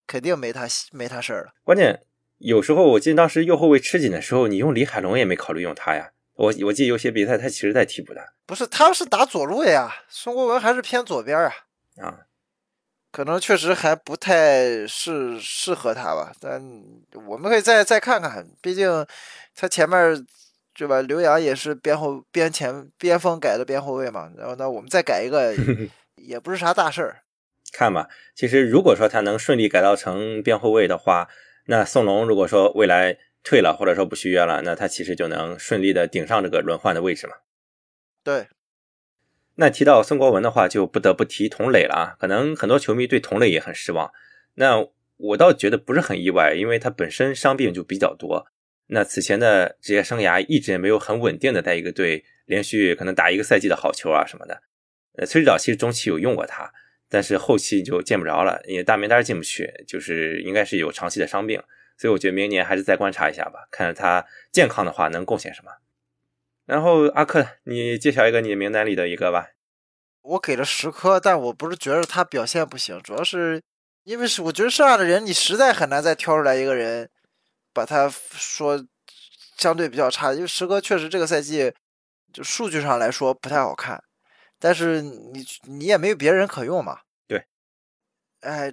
[0.06, 1.52] 肯定没他没他事儿了。
[1.64, 2.02] 关键
[2.38, 6.12] 有时候我记得当时右后卫吃紧的时候，你用李海龙也没考虑用他呀。
[6.40, 11.52] 我我记得有些比赛他其实在替补的，不是他是打左路呀，孙国文还是偏左边啊，
[11.98, 12.20] 啊，
[13.12, 16.62] 可能确实还不太适适合他吧，但
[17.26, 19.06] 我们可以再再看看，毕竟
[19.54, 20.26] 他前面
[20.74, 21.02] 对吧？
[21.02, 25.54] 刘洋也是边后边前边锋改的边后卫嘛，然后那我们再改一个，
[26.16, 27.22] 也不是啥大事儿。
[27.74, 31.28] 看吧，其实如果说他能顺利改造成边后卫的话，
[31.66, 37.34] 那宋龙如果说未来退了或者说不续约了，那他其实就能顺利的顶上这个轮换的位置嘛。
[38.22, 38.48] 对。
[39.56, 42.16] 那提到孙国文的话，就不得不提童磊了啊。
[42.18, 44.10] 可能很多球迷对童磊也很失望。
[44.54, 48.46] 那我倒觉得不是很意外，因为他本身伤病就比较多。
[48.86, 54.62] 那此前的职业生涯一直也没有很稳定的在一个队连续可能打一个赛季的好球啊什么的。
[55.16, 56.72] 呃，崔指导其实中期有用过他，
[57.08, 61.62] 但是后期就见不着了，因为大名单进不去，就是应该是有长期的伤病。
[62.00, 65.70] 所以我觉得明年还是再观察一下吧，看看他健康的话能贡献什么。
[66.64, 69.50] 然后阿克，你揭晓一个你名单里的一个吧。
[70.22, 73.60] 我给了十颗，但我不是觉得他表现不行，主要是
[74.04, 77.10] 因为是我觉得剩下的人你实在很难再挑出来一个人，
[77.74, 78.82] 把他说
[79.58, 80.32] 相对比较差。
[80.32, 81.70] 因为十颗确实这个赛季
[82.32, 84.02] 就数据上来说不太好看，
[84.58, 87.00] 但是你你也没有别人可用嘛。
[87.28, 87.44] 对，
[88.40, 88.72] 哎，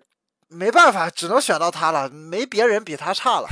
[0.50, 3.48] 没办法，只能选到他了，没别人比他差了。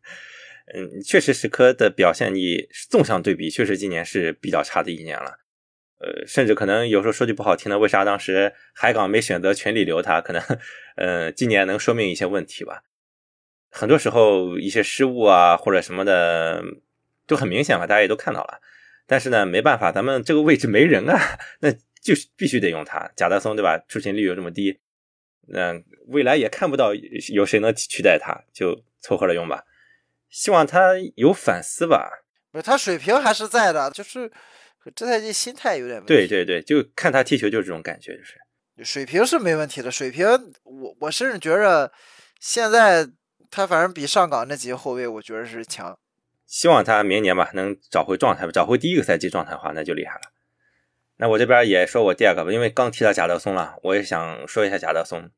[0.74, 5.38] 嗯，确实，石科的表现你纵向对比，确实今年是比较差的一年了。
[6.00, 10.20] 呃，甚至可能有时候说句不好听的，为啥当时海港没选择全力留他？
[10.20, 10.42] 可能，
[10.96, 12.82] 呃，今年能说明一些问题吧。
[13.70, 16.62] 很多时候一些失误啊或者什么的
[17.26, 18.60] 都很明显吧，大家也都看到了。
[19.06, 21.18] 但是呢，没办法，咱们这个位置没人啊，
[21.60, 23.10] 那就是必须得用他。
[23.16, 23.78] 贾德松对吧？
[23.88, 24.78] 出勤率又这么低，
[25.50, 25.74] 那
[26.06, 26.92] 未来也看不到
[27.32, 29.64] 有谁能取代他，就凑合着用吧。
[30.30, 32.10] 希望他有反思吧，
[32.52, 34.30] 不是他水平还是在的，就是
[34.94, 36.08] 这赛季心态有点问题。
[36.08, 38.38] 对对对，就看他踢球就是这种感觉，就是
[38.84, 40.26] 水平是没问题的，水平
[40.64, 41.90] 我我甚至觉着
[42.38, 43.08] 现在
[43.50, 45.98] 他反正比上港那几个后卫，我觉得是强。
[46.46, 50.32] 希望他明年吧能找回状态吧，找回第一个赛季状态的话，那就厉害了。
[51.16, 55.30] 那我这边也说我第二个吧，因为刚提到贾德松了，我也想说一下贾德松。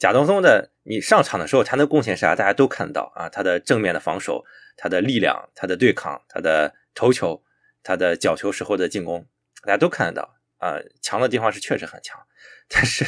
[0.00, 2.34] 贾东松的，你上场的时候他的贡献啥？
[2.34, 4.46] 大家都看得到啊，他的正面的防守，
[4.78, 7.42] 他的力量，他的对抗，他的头球，
[7.82, 9.26] 他的角球时候的进攻，
[9.62, 10.80] 大家都看得到啊。
[11.02, 12.18] 强的地方是确实很强，
[12.66, 13.04] 但是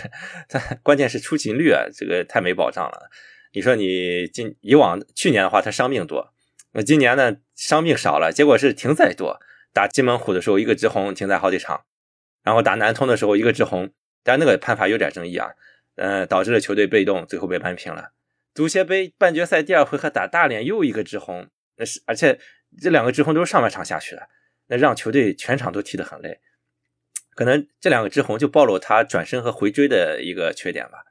[0.51, 3.09] 他关键是出勤率啊，这个太没保障了。
[3.55, 6.35] 你说你今以往去年的话他伤病多，
[6.73, 9.41] 那今年呢伤病少了，结果是停赛多。
[9.73, 11.85] 打金门虎的时候一个直红停赛好几场，
[12.43, 13.91] 然后打南通的时候一个直红，
[14.23, 15.53] 但那个判罚有点争议啊。
[15.97, 18.13] 呃，导致了球队被动，最后被扳平了。
[18.55, 22.39] 足协杯半决赛第二回合打大连又一个直红，那是而且
[22.81, 24.29] 这两个直红都是上半场下去的，
[24.69, 26.41] 那让球队全场都踢得很累。
[27.35, 31.05] 可能这两个直红就暴露他转身和回追的一个缺点吧。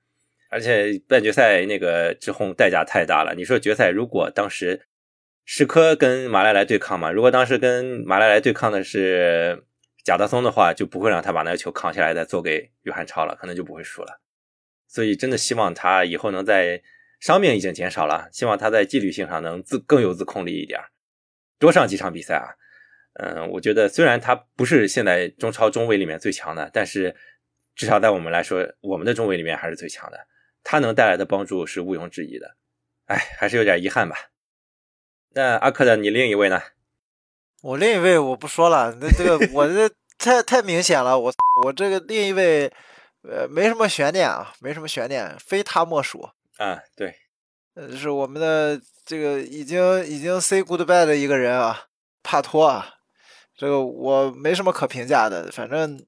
[0.51, 3.33] 而且半决赛那个直红代价太大了。
[3.35, 4.87] 你说决赛如果当时
[5.45, 9.63] 石科跟马来莱对抗嘛，如果当时跟马来莱对抗的是
[10.03, 14.21] 贾德松的话，就不会让他把那个球扛下来再做给约翰超了，可能就不会输了。
[14.91, 16.81] 所以真的希望他以后能在
[17.21, 20.81] 伤病已经减少了，希望他在纪律性上能自更有自控力一点，
[21.57, 22.51] 多上几场比赛啊。
[23.13, 27.15] 嗯，我觉得虽然他不是现在中超中卫里面最强的，但是
[27.73, 30.27] 至少在我们来说，我们的中卫里面还是最强的。
[30.61, 32.57] 他能带来的帮助是毋庸置疑的。
[33.05, 34.17] 哎，还是有点遗憾吧。
[35.29, 36.61] 那阿克的你另一位呢？
[37.61, 42.69] 我另一位我不说了，那这个我这太太明显了，我我这个另一位。
[43.23, 46.81] 呃，没什么悬念啊，没什么悬念，非他莫属啊。
[46.95, 47.15] 对，
[47.75, 51.85] 呃，是我们的这个已经已经 say goodbye 的一个人啊，
[52.23, 52.95] 帕托啊。
[53.55, 56.03] 这个我没什么可评价的，反正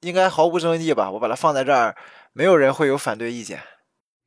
[0.00, 1.10] 应该毫无争议吧。
[1.10, 1.96] 我把它放在这儿，
[2.34, 3.60] 没有人会有反对意见。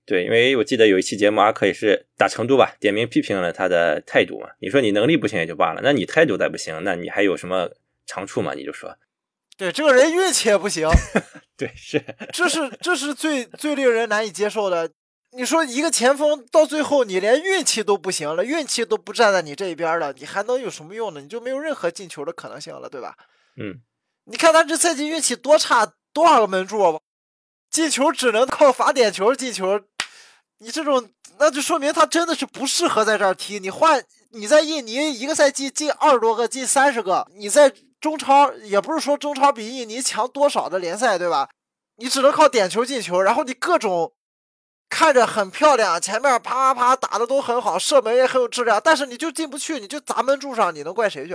[0.05, 4.49] 对，因为我记得有一期节目，阿克也是打成都吧，点名批评了他的态度嘛。
[4.59, 7.69] 你说你能力不行也就罢了，那你态度再不行，那你还有什么
[8.07, 8.55] 长处嘛？
[8.55, 8.97] 你就说。
[9.55, 10.89] 对，这个人运气也不行。
[11.55, 14.89] 对，是，这是这是最最令人难以接受的。
[15.35, 21.21] 你说一个前锋到最后你连运气都不行了，运气都不站在你这一边了，你还能有什么用呢？
[21.21, 23.15] 你就没有任何进球的可能性了，对吧？
[23.57, 23.81] 嗯，
[24.25, 26.99] 你看他这赛季运气多差，多少个门柱，
[27.69, 29.79] 进球只能靠罚点球进球。
[30.57, 33.59] 你这种，那就说明他真的是不适合在这儿踢。
[33.59, 37.71] 你换你在印尼一个赛季进二十多个，进三十个，你在。
[38.03, 41.49] 中超也不是说中超比印尼强多少的联赛，对吧？
[41.95, 44.13] 你只能靠点球进球，然后你各种
[44.89, 51.33] 看着很漂亮，前面啪啪啪打的都很好，射门也很有质量，但是你就进不去，你就砸门柱上，你能怪谁去？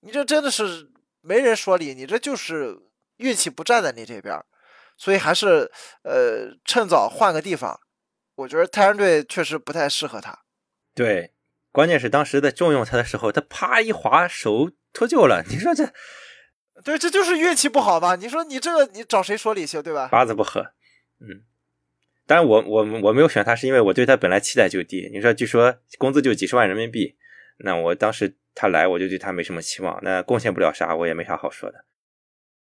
[0.00, 2.76] 你这真的是没人说理，你这就是
[3.18, 4.36] 运气不站在你这边，
[4.96, 5.70] 所以还是
[6.02, 7.78] 呃趁早换个地方。
[8.34, 10.40] 我觉得泰山队确实不太适合他。
[10.92, 11.32] 对。
[11.70, 15.44] 关键是当时在重用他的时候，他啪一滑手脱臼了。
[15.48, 15.92] 你说这，
[16.84, 18.16] 对，这就是运气不好吧？
[18.16, 20.08] 你说你这个你找谁说理去，对吧？
[20.10, 20.72] 八字不合，
[21.20, 21.42] 嗯。
[22.24, 25.10] 当然，我我我没有选他，是因为我对他本来期待就低。
[25.12, 27.16] 你说，据说工资就几十万人民币，
[27.58, 29.98] 那我当时他来，我就对他没什么期望。
[30.02, 31.84] 那贡献不了啥，我也没啥好说的。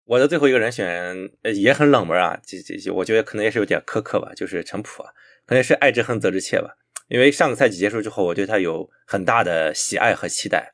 [0.07, 5.13] 我的最后一个人选也很冷门啊，这这我觉得可能也是有点苛刻吧，就是陈普啊，
[5.47, 6.77] 可能是爱之恨责之切吧。
[7.09, 10.73] 因为上个赛季结束之后，我对他有很大的喜爱和期待，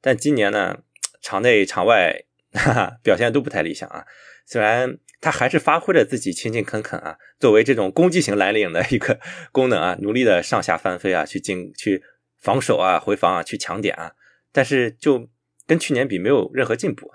[0.00, 0.78] 但今年呢，
[1.20, 4.04] 场内场外哈哈表现都不太理想啊。
[4.46, 9.20] 虽然他还是发挥了自己勤勤恳恳啊，作为这种攻击型蓝领的一个
[9.52, 12.02] 功能啊，努力的上下翻飞啊，去进去
[12.38, 14.12] 防守啊，回防啊，去抢点啊，
[14.52, 15.28] 但是就
[15.66, 17.10] 跟去年比没有任何进步。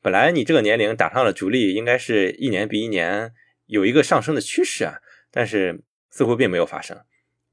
[0.00, 3.32] 本来你这个年龄打上了主力，应该是一年比一年
[3.66, 5.00] 有一个上升的趋势啊，
[5.32, 6.96] 但是似乎并没有发生。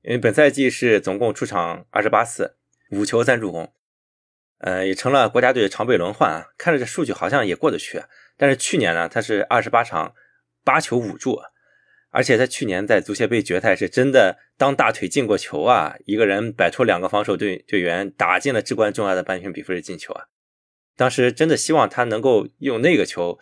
[0.04, 2.58] 因为本赛季是总共出场二十八次，
[2.92, 3.74] 五球三助攻，
[4.60, 6.48] 呃，也成了国家队常备轮换啊。
[6.58, 8.02] 看着这数据好像也过得去，
[8.38, 10.14] 但是去年呢，他是二十八场
[10.64, 11.40] 八球五助，
[12.10, 20.26] 而且他去年在足协杯决赛是真的当大腿进过球啊，一个人摆脱两个防守队队员，打进了至关重要的半圈比分的进球啊。
[20.98, 23.38] 当时真的希望他能够用那个球，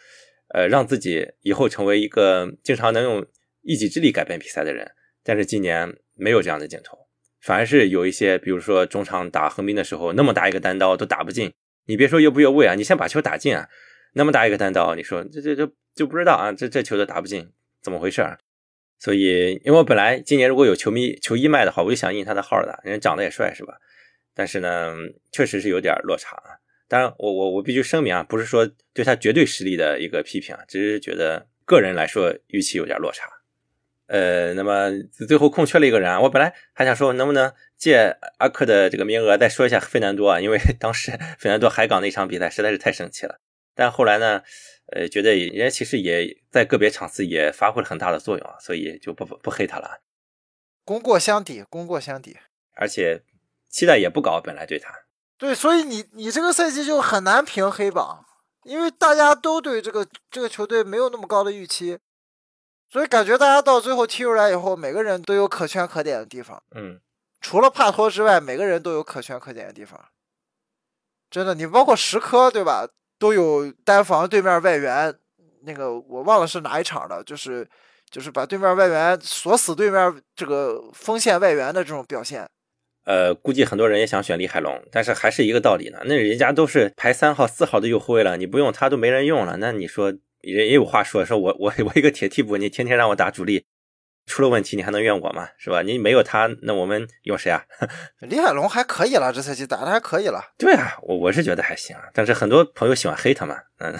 [0.53, 3.25] 呃，让自己以后成为一个经常能用
[3.61, 4.91] 一己之力改变比赛的人，
[5.23, 5.95] 但是今年。
[6.15, 7.02] 没有这样的镜头，
[7.43, 11.51] 反而是有一些，比如说中场打横滨的时候，那么大一个单刀都打不进。
[11.87, 13.67] 你别说越不越位啊，你先把球打进啊！
[14.13, 17.51] 那么大一个单刀，你说这这这就不知道啊，这这球都打不进，
[17.81, 18.25] 怎么回事？
[18.97, 23.73] 所以，因为我本来今年如果有球迷球衣卖的话，我就想印他的号的，人长得也帅是吧？
[24.33, 24.95] 但是呢，
[25.33, 26.55] 确实是有点落差啊。
[26.87, 33.27] 当然，我我我必须声明啊，不是说对他绝对实力的一个批评啊，只是觉得个人来说预期有点落差。
[34.07, 34.89] 呃，那么
[35.27, 43.39] 最后空缺了一个人，我本来还想说能不能借阿克的这个名额再说一下费南多啊，因为 当时费南多海港那场比赛实在是太生气了。
[43.73, 44.43] 但后来呢，
[44.91, 50.01] 呃，觉得人家其实也在个别场次也发挥了很大的作用啊，所以就不不黑他了。
[50.83, 52.37] 功过相抵，功过相抵，
[52.75, 53.23] 而且
[53.69, 54.93] 期待也不高，本来对他。
[55.37, 58.25] 对，所以你你这个赛季就很难评黑榜，
[58.63, 61.97] 因为大家都对这个这个球队没有那么高的预期。
[62.93, 66.61] 所以感觉大家到最后踢出来以后，每个人都有可圈可点的地方。
[66.75, 66.99] 嗯，
[67.41, 69.99] 除了帕托之外，每个人都有可圈可点的地方。
[71.31, 75.11] 真的，你包括石科对吧，都有单防对面外援，
[75.63, 77.67] 那个我忘了是哪一场了，就是
[78.11, 82.47] 就是把对面外援锁死，对面这个锋线外援的这种表现。
[83.05, 85.97] 呃，估计很多人也想选李海龙，但是还是一个道理呢。
[86.05, 90.13] 那人家都是排三号、四号的右后卫了，你不用他都没人用了，那你说？
[90.43, 93.65] 也也有话说，说我我我一个铁替补，你天天让我打主力，
[94.25, 95.49] 出了问题你还能怨我吗？
[95.57, 95.81] 是吧？
[95.81, 97.63] 你没有他，那我们有谁啊？
[98.21, 100.53] 李海龙还可以了，这赛季打的还可以了。
[100.57, 103.93] 对啊，我我是觉得还行，但是很多朋友喜欢黑他嘛，嗯，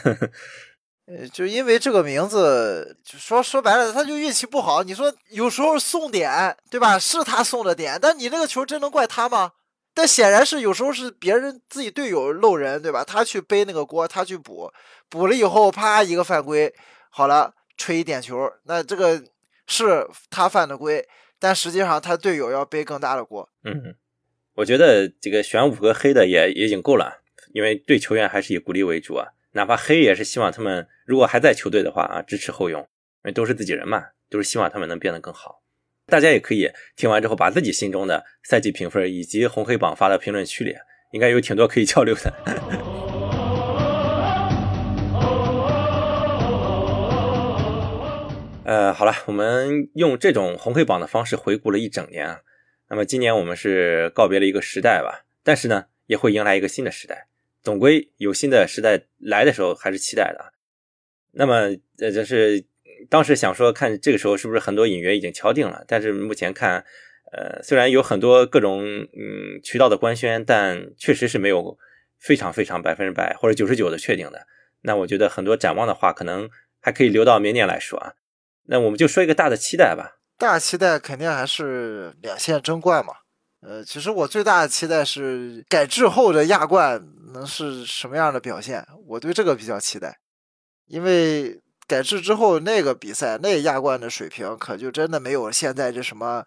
[1.05, 4.83] 呃，就因为这个名字，就说说白了，他就运气不好。
[4.83, 6.97] 你说有时候送点，对吧？
[6.99, 9.51] 是他送的点，但你这个球真能怪他吗？
[9.93, 13.03] 但显然是有时候是别人自己队友漏人，对吧？
[13.03, 14.71] 他去背那个锅，他去补，
[15.09, 16.73] 补了以后啪一个犯规，
[17.09, 19.23] 好了吹一点球，那这个
[19.67, 21.07] 是他犯的规，
[21.39, 23.47] 但实际上他队友要背更大的锅。
[23.63, 23.95] 嗯，
[24.55, 27.21] 我觉得这个选五个黑的也也已经够了，
[27.53, 32.87] 因为对球员还是以鼓励为主啊，哪怕黑也是希望他们如果还在球队的话啊，支持后用，因
[33.25, 35.62] 为都是自己人嘛，都是希望他们能变得更好。
[36.13, 40.75] 大家也可以听完之后，把自己心中的赛季评分以及红黑榜发到评论区里，
[41.09, 42.31] 应该有挺多可以交流的。
[48.63, 52.41] 呃，好了，我们用这种红黑榜的方式回顾了一整年啊。
[52.89, 57.25] 那么今年我们是告别了一个时代吧，但是呢，也会迎来一个新的时代。
[57.63, 60.53] 总归有新的时代来的时候，还是期待的。
[61.31, 62.63] 那么，呃，这是。
[63.09, 65.83] 当时想说，看这个时候是不是很多引援已经敲定了？
[65.87, 66.83] 但是目前看，
[67.31, 71.77] 呃，虽然有很多各种嗯渠道的官宣，但确实是没有
[72.19, 74.47] 非常非常百分之百或者九十九的确定的。
[74.81, 76.49] 那我觉得很多展望的话，可能
[76.81, 78.13] 还可以留到明年来说啊。
[78.67, 80.19] 那我们就说一个大的期待吧。
[80.37, 83.13] 大期待肯定还是两线争冠嘛。
[83.61, 87.01] 呃，其实我最大的期待是改制后的亚冠
[87.33, 88.85] 能是什么样的表现？
[89.07, 90.17] 我对这个比较期待，
[90.87, 91.61] 因为。
[91.87, 96.43] 改制之后，那个比赛那亚冠的水平可就真的没有现在这什么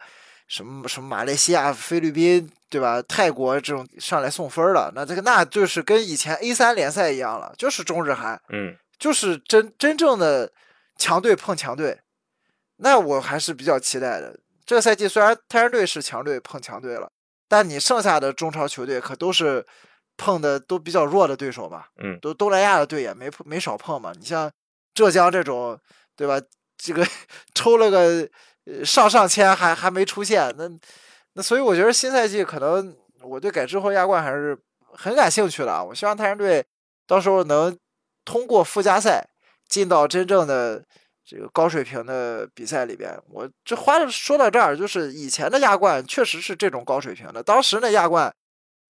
[0.49, 3.03] 什么什么马来西亚、菲律宾，对吧？
[3.03, 10.53] 泰国这种上来送分了，那这个那就是跟以前 A 三联赛一样了，就是中日韩，嗯，就是真真正的
[10.97, 12.01] 强队碰强队。
[12.79, 14.39] 那我还是比较期待的。
[14.65, 17.09] 这个赛季虽然泰山队是强队碰强队了，
[17.49, 19.65] 但你剩下的中超球队可都是
[20.17, 24.13] 碰的都比较弱的对手嘛，嗯，都东南亚的队也没没少碰嘛。
[24.19, 24.51] 你像
[24.97, 25.79] 浙江这种，
[26.17, 26.41] 对吧？
[26.77, 27.07] 这个
[27.55, 28.29] 抽了个
[28.85, 30.69] 上上签还还没出现，那
[31.35, 34.59] 那所以我觉得新赛季可能我对改制后亚冠还是
[34.93, 35.85] 很感兴趣的啊。
[35.85, 36.65] 我希望泰山队
[37.07, 37.79] 到时候能
[38.25, 39.29] 通过附加赛
[39.69, 40.83] 进到真正的。
[41.29, 47.43] 这个高水平的比赛里边，我这话说到这儿，就是以前的亚冠确实是这种高水平的。
[47.43, 48.33] 当时那亚冠，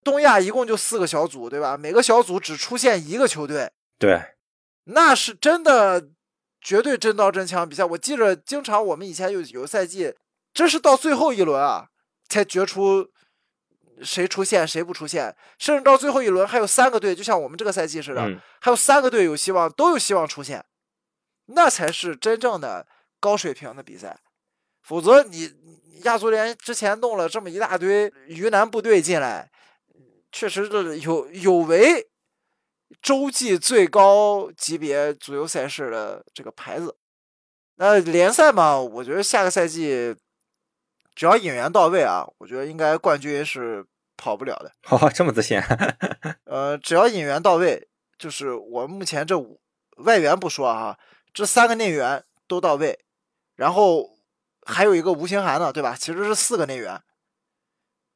[0.04, 1.78] 东亚一共就四个小组，对吧？
[1.78, 4.20] 每个小组只出现一个球队，对，
[4.88, 6.10] 那是真的
[6.60, 7.84] 绝对真刀真枪比赛。
[7.84, 10.14] 我记着，经常我们以前有有赛季，
[10.54, 11.88] 真是到最后一轮啊，
[12.28, 13.08] 才决出
[14.02, 20.64] 谁出现谁不出现，甚至到最后一轮还有三个队，就像我们这个赛季似的，还有三个队有希望，都有希望出现。
[21.46, 22.86] 那才是真正的
[23.18, 24.18] 高水平的比赛，
[24.82, 25.52] 否则你
[26.04, 29.50] 亚足联之前弄了这么一大堆鱼腩部队进来，
[30.30, 32.06] 确实是有有违
[33.02, 36.96] 洲际最高级别足球赛事的这个牌子。
[37.76, 40.16] 那联赛嘛，我觉得下个赛季
[41.14, 43.84] 只要引援到位啊，我觉得应该冠军是
[44.16, 44.72] 跑不了的。
[44.88, 45.60] 哦，这么自信？
[46.44, 49.60] 呃，只要引援到位，就是我目前这五
[49.98, 50.98] 外援不说啊。
[51.34, 52.98] 这三个内援都到位，
[53.56, 54.16] 然后
[54.64, 55.94] 还有一个吴兴涵呢，对吧？
[55.94, 56.98] 其实是四个内援。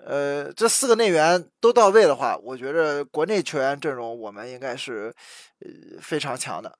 [0.05, 5.14] 呃，这四个内援都到位的话，我觉着国内球员阵容我们应该是
[5.61, 6.78] 呃非常强的。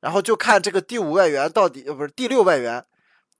[0.00, 2.84] 然后就看这个第五外援到底，呃不是第六外援，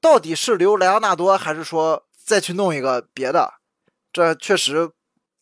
[0.01, 3.55] 到底是留莱昂纳多，还是说再去弄一个别的？
[4.13, 4.91] 这确实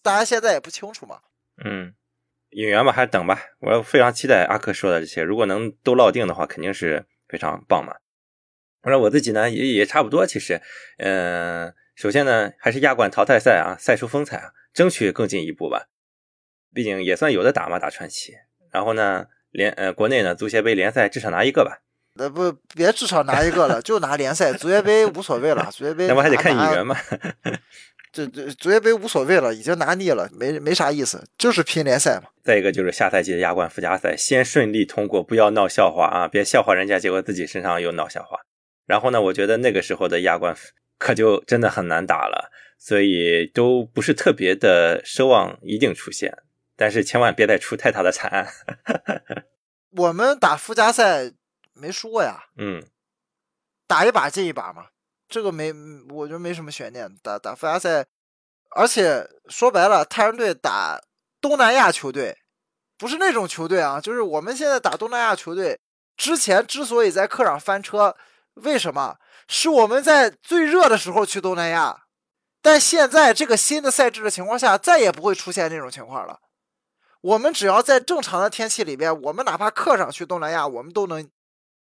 [0.02, 1.20] 大家现在也不清楚嘛。
[1.64, 1.94] 嗯。
[2.52, 3.40] 引援吧，还是等吧。
[3.60, 7.94] 我非常期待阿克说的这些，如果能都落定的话，肯定是非常棒嘛。
[8.82, 10.26] 反正我自己呢，也也差不多。
[10.26, 10.60] 其实，
[10.98, 15.88] 嗯，首先呢，还是亚冠淘汰赛啊，赛出风采啊，争取更进一步吧。
[16.72, 18.32] 毕竟也算有的打嘛，打传奇。
[18.72, 21.82] 然后呢，联呃，国内呢，足协杯联赛至少拿一个吧。
[22.14, 25.68] 那不别至少拿一个了，就拿联赛，足协杯无所谓了。
[25.70, 26.96] 足协杯那不还得看引援吗？
[28.10, 32.30] 这这足协杯无所谓了，已经拿腻了，没没啥意思，就是拼联赛嘛。
[32.42, 36.26] 再一个就是下赛季的亚冠附加赛，先顺利通过，不要闹笑话啊！
[36.26, 38.38] 别笑话人家，结果自己身上又闹笑话。
[38.86, 40.56] 然后呢，我觉得那个时候的亚冠
[41.00, 46.36] 可就真的很难打了，所以都不是特别的奢望一定出现，
[46.76, 48.46] 但是千万别再出太大的惨案。
[49.96, 51.32] 我们打附加赛
[51.72, 52.84] 没输过呀，嗯，
[53.86, 54.88] 打一把进一把嘛。
[55.26, 55.72] 这个没，
[56.10, 57.08] 我觉得没什么悬念。
[57.22, 58.04] 打打附加赛，
[58.76, 61.00] 而且说白了，太阳队打
[61.40, 62.36] 东南亚球队，
[62.98, 64.00] 不是那种球队啊。
[64.00, 65.78] 就是我们现在打东南亚球队，
[66.16, 68.16] 之前之所以在客场翻车，
[68.62, 69.16] 为什么？
[69.48, 72.04] 是我们在最热的时候去东南亚，
[72.62, 76.40] 但现在这个新的赛制的情况下，再也不会出现这种情况了。
[77.20, 81.28] 我们只要在正常的天气里边，我们哪怕客场去东南亚，我们都能，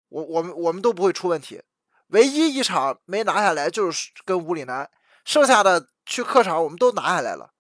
[0.09, 1.63] 我我们我们都不会出问题。
[2.09, 4.89] 唯一一场没拿下来就是跟武里南，
[5.25, 7.51] 剩下的去客场我们都拿下来了，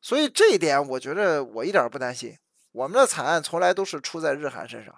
[0.00, 2.38] 所以这一点我觉得我一点不担心。
[2.72, 4.94] 我们的惨案从来都是出在日韩身上。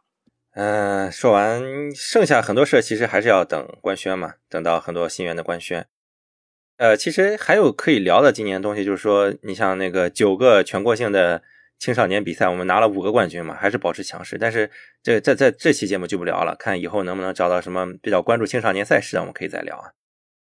[0.55, 1.63] 嗯，说完
[1.95, 5.87] 剩下很多事其实还是要等官宣嘛，等到很多新员的官宣。
[6.77, 11.43] 呃，其实还有可以聊的今年东西，就是说你像那个九个全国性的。
[11.79, 14.39] 青少年比赛，我们拿了五个冠军嘛，还是保持强势。
[14.39, 14.71] 但是
[15.03, 19.91] 这在在这期节目就不聊了，看以后能不能找到什么比较关注青少年赛事的，我们可以再聊啊。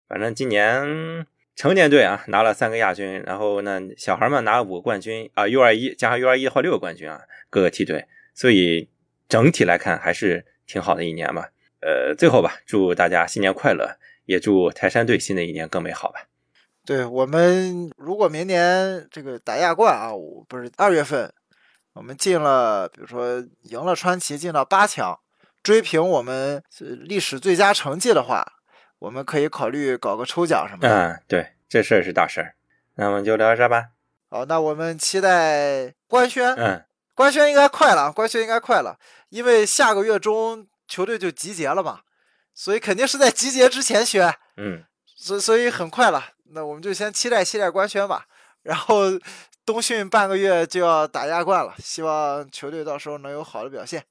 [0.09, 8.06] 反正今年成年队啊拿了三个亚军，然后呢小孩们拿了五个冠军啊，U 二一加上 U 二一的话六个冠军啊，各个梯队。
[8.34, 8.88] 所以
[9.28, 11.44] 整体来看还是挺好的一年嘛。
[11.80, 16.26] 呃，最后吧，祝大家新年快乐，也祝泰山队新的一年更美好吧。
[16.84, 20.10] 对我们，如果明年这个打亚冠啊，
[20.48, 21.32] 不是二月份，
[21.92, 25.20] 我们进了，比如说赢了川崎，进到八强，
[25.62, 28.54] 追平我们历史最佳成绩的话，
[28.98, 30.88] 我们可以考虑搞个抽奖什么的。
[30.88, 32.54] 嗯，对，这事儿是大事儿。
[32.94, 33.90] 那我们就聊到这吧。
[34.30, 36.54] 好，那我们期待官宣。
[36.54, 36.82] 嗯，
[37.18, 38.96] 官宣应该快了，官宣应该快了，
[39.30, 42.02] 因为下个月中球队就集结了嘛，
[42.54, 44.32] 所以肯定是在集结之前宣。
[44.56, 44.84] 嗯，
[45.16, 46.26] 所所以很快了。
[46.52, 48.26] 那我们就先期待期待官宣吧，
[48.62, 49.06] 然后
[49.66, 54.04] 冬训半个月就要打亚冠了，希望球队到时候能有好的表现。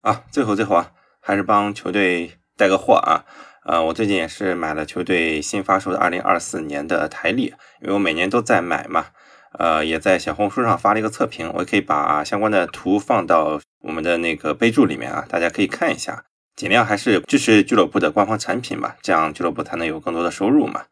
[0.00, 0.90] 啊，最后最后啊，
[1.20, 3.22] 还是帮球队带个货啊，
[3.66, 9.10] 呃，我最近也是买了球队新发售的二零二四年的台历，因为我每年都在买嘛，
[9.58, 16.24] 呃，也在小红书上发了一个测评，我也可以把相关的图放到我们的那个备注里面啊，大家可以看一下，
[16.56, 20.84] 尽量还是支持俱乐部的官方产品吧，这样俱乐部才能有更多的收入嘛。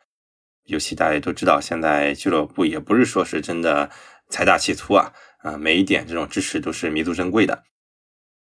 [0.64, 3.90] 尤其大家都知道，现在俱乐部也不是说是真的
[4.28, 7.64] 财大气粗啊，啊，每一点这种支持都是弥足珍贵的。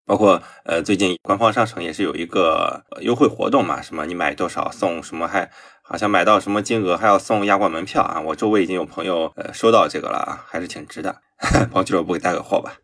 [0.06, 5.50] 包括呃，最近官方商城也是有一个优惠活动嘛，什么你买多少送什么，还
[5.92, 8.22] 啊，想买到什么金额，还要送亚冠门票啊。
[8.22, 11.18] 我周围已经有朋友呃收到这个了啊，还是挺值的。
[11.74, 12.76] 帮俱乐部给带个货吧。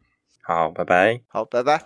[0.43, 1.22] 好，拜拜。
[1.28, 1.82] 好，拜拜。